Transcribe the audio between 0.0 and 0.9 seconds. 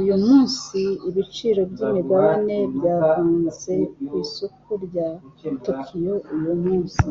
Uyu munsi